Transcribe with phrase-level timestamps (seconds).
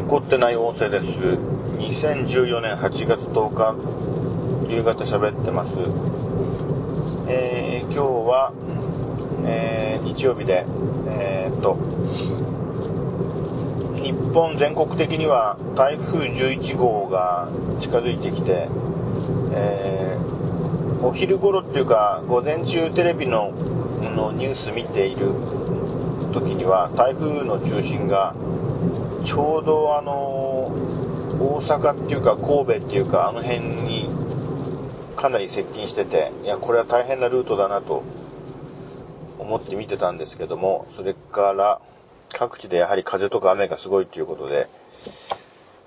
[0.00, 1.20] 凝ってない音声です。
[1.20, 3.54] 2014年8月10
[4.66, 5.80] 日、夕方喋ってます。
[7.28, 8.52] えー、今日は、
[9.44, 10.64] えー、日曜日で、
[11.10, 11.76] えー、っと、
[14.02, 18.68] 日本全国的には台風11号が近づいてきて、
[19.54, 23.52] えー、お昼頃っていうか、午前中テレビの
[24.16, 25.26] のニュース見ている
[26.32, 28.34] 時には、台風の中心が
[29.22, 30.72] ちょうどあの、
[31.40, 34.08] 大阪っていうか神戸っていうかあの辺に
[35.16, 38.02] かなり接近してて、いや、これは大変なルートだなと
[39.38, 41.80] 思って見てたんですけども、それから
[42.32, 44.68] 各地でやはり風とか雨がすごいということで、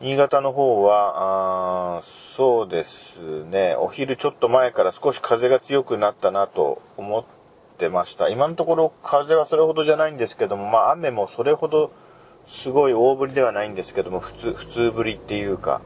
[0.00, 7.24] 新潟の方は、あそうですね、お昼ちょっと前から少し風が強くなったなと思っ
[7.78, 8.28] てました。
[8.28, 11.90] 今のところ風はそれほどじゃないんですけども、まあ雨もそれほど
[12.48, 15.82] すごい大降りではないんですけども、普通、普通降りっていうか、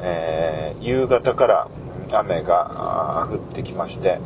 [0.00, 1.68] えー、夕方から
[2.12, 4.18] 雨が降ってきまして、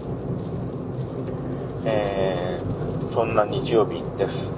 [1.85, 4.53] えー、そんな日曜日です。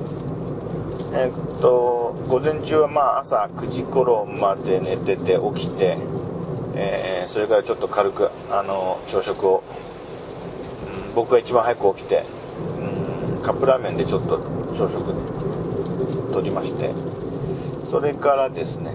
[1.14, 5.96] えー、っと、午前中はまあ朝9時頃まで寝てて起きて、
[6.74, 9.62] えー、それからちょっと軽く、あの、朝食を、
[11.08, 12.24] うん、僕が一番早く起きて、
[13.36, 14.40] うん、カップラーメンでちょっと
[14.74, 15.31] 朝食
[16.32, 16.92] 取りまして、
[17.90, 18.90] それからですね、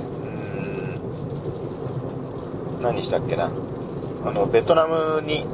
[2.77, 3.51] うん、何したっけな。
[4.25, 5.45] あの、ベトナムに、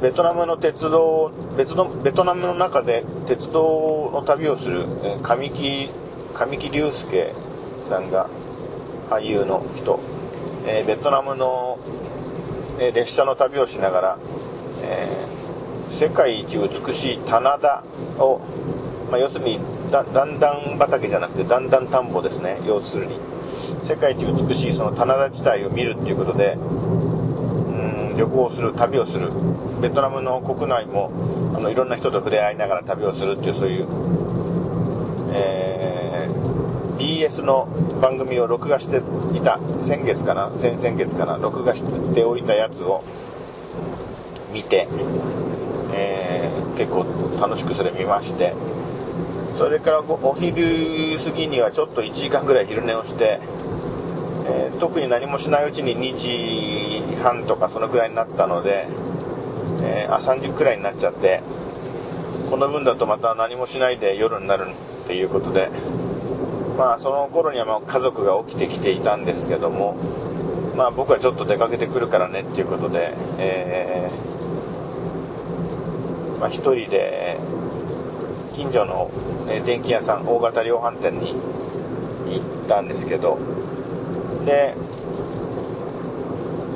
[0.00, 4.86] ベトナムの鉄道、別の、ベトナムの中で鉄道の旅をする、
[5.22, 5.90] 神木、
[6.34, 7.34] 神木隆介
[7.82, 8.28] さんが、
[9.10, 10.00] 俳優の人、
[10.66, 11.78] えー、ベトナムの、
[12.78, 14.18] え、列車の旅をしながら、
[14.82, 17.82] えー、世界一美しい棚田
[18.18, 18.40] を、
[19.10, 19.58] まあ、要するに
[19.90, 22.58] だ、んだん畑じゃなくて、だんだん田んぼですね。
[22.66, 23.18] 要するに。
[23.82, 29.32] 世界一美しいその棚田地帯を見るっていうことで、うん、旅行する、旅をする。
[29.80, 31.10] ベトナムの国内も、
[31.56, 33.86] あの、いろんな人と触れ合いながら旅をするっていう、そういう、
[35.32, 37.66] えー、BS の
[38.00, 38.98] 番組を録画して
[39.36, 41.84] いた、先月かな先々月かな録画し
[42.14, 43.02] ておいたやつを
[44.52, 44.86] 見て、
[45.92, 47.04] えー、結構
[47.40, 48.54] 楽しくそれ見まして、
[49.56, 53.40] それからお昼過ぎにはちょっと1時間ぐらい昼寝をして、
[54.46, 58.86] えー、特に何もしないうちに2時半とかそのくらいになったので、
[59.82, 61.42] えー、あ、3時くらいになっちゃって、
[62.50, 64.70] この分だとまた何もしないで夜になる
[65.04, 65.70] っていうことで、
[66.76, 69.96] まあその頃にはもう家族が起きてきていたんですけども、
[70.76, 77.38] まあ僕はちょっと出かけてくるからねっていうことで、えー、まあ一人で
[78.52, 79.10] 近所の
[79.64, 81.34] 電気屋さん、大型量販店に
[82.28, 83.38] 行ったんですけど、
[84.44, 84.74] で、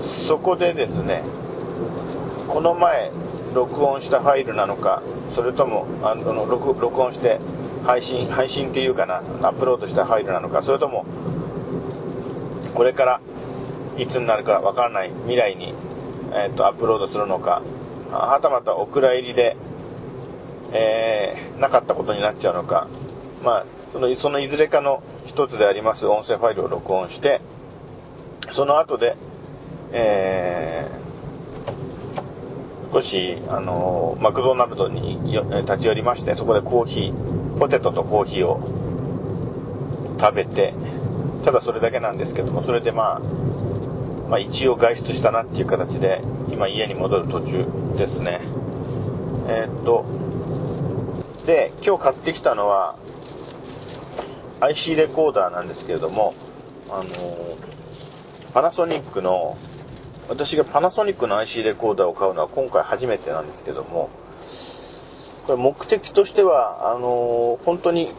[0.01, 1.23] そこでですね、
[2.49, 3.11] この前
[3.55, 7.41] 録音したファイルなのか、それとも、あの、録録音して
[7.84, 11.05] 配信、配信っていうかな、アップロードしたファイルなのか、それとも、
[12.75, 13.21] これから
[13.97, 15.75] いつになるかわからない未来に、
[16.33, 17.63] えっ、ー、と、アップロードするのか、
[18.11, 19.57] はたまたお蔵入りで
[20.75, 22.89] えー、なかったことになっちゃうのか、
[23.45, 27.41] まあ、そのそのいずれかの一つであります音声ファイルを録音して、
[28.51, 29.17] その後で、
[29.93, 35.19] えー、少し、あの、マクドナルドに
[35.63, 38.61] 立ち寄りまして、そこでコーヒー、ポテトとコーヒーを
[40.21, 40.75] 食べて、
[41.45, 43.21] ただそれだけなんですけども、それでまあ、
[44.29, 46.21] まあ一応外出したなっていう形で、
[46.51, 48.41] 今家に戻る途中ですね。
[49.47, 50.05] えー、っと、
[51.47, 52.97] で、今日買ってきたのは
[54.60, 56.34] IC レコーダーなんですけれども、
[56.88, 57.09] あの
[58.55, 59.59] パナソニックの、
[60.28, 64.09] 私がパナソニックの IC レコーダーを買うのは今回初めてなんですけども、
[65.47, 68.10] これ目的としては、あの本当に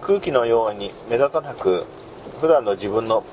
[0.00, 1.84] 空気のように目立たなく、
[2.40, 3.24] 普段の自分の、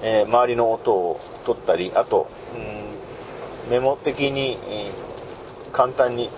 [0.00, 4.58] えー、周りの音を取ったり、あと、うん、メモ的に、
[5.72, 6.28] 簡単に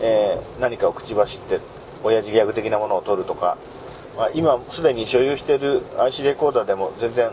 [0.00, 1.60] えー、何かを口走って、
[2.04, 3.58] 親父ギャグ的なものを取るとか、
[4.16, 7.30] まあ、今すでに所有している IC レコーダーでも全然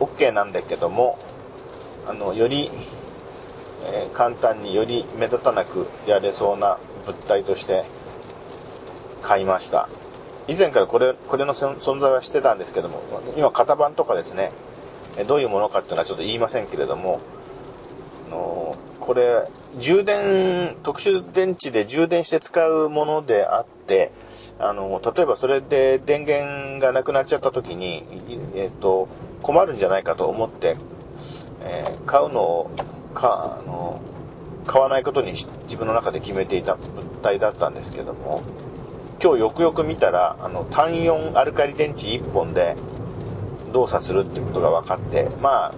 [0.00, 1.18] OK なんだけども、
[2.06, 2.70] あの、より、
[3.84, 7.84] えー、簡単により目立たなくやれそうな物体として
[9.22, 9.88] 買いました。
[10.48, 13.00] 以前からこれ、これの存在はしてたんですけども、
[13.36, 14.50] 今型番とかですね、
[15.26, 17.20] どういうものかっていうのはちょっと言いませんけれども、
[19.12, 19.46] これ、
[19.78, 24.10] 充電、特殊電池で充電して使うものであって、
[24.58, 28.06] あの、例えばそれで電源がなくなっちゃった時に、
[28.54, 29.08] えっ、と、
[29.42, 30.78] 困るんじゃないかと思って、
[31.60, 32.70] えー、買うのを、
[33.12, 34.00] か、あの、
[34.66, 38.40] 買わないことに自分の中で決めていた物体だったんですけども、
[39.22, 42.76] 今日よくよく見たら、あの、単4アルカリ電池1本で
[43.74, 45.74] 動作するっていうことが分かって、まあ、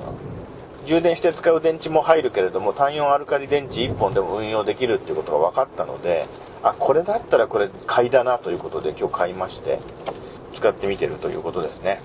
[0.84, 6.26] 充電して使う電池も入るけれども、単4アルカリ電池1本でも運用できるっていうことが分かったので、
[6.62, 9.78] あ、これだったらこれ買いだなということで今日買いまして、
[10.54, 12.00] 使ってみてるということですね。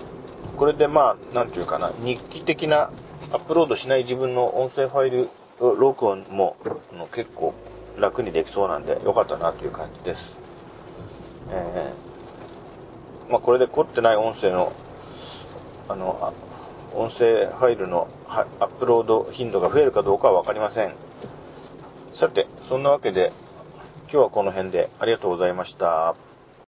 [0.56, 2.90] これでまあ、なんていうかな、日記的な
[3.32, 5.28] アップロードしない自分の音声ファイル
[5.60, 6.56] 録音も
[7.12, 7.54] 結構
[7.98, 10.38] 楽にできそうなんで良かったなという感じです。
[11.50, 14.72] えー、まあこれで凝ってない音声の、
[15.88, 16.32] あの、
[16.94, 20.94] 音声ファイルのアップロード頻度が増えるかどうかはわかりません。
[22.12, 23.32] さて、そんなわけで、
[24.12, 26.14] 今日はこの辺でありがとうございました。